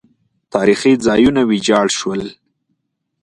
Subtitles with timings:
[0.53, 2.21] تاریخي ځایونه ویجاړ شول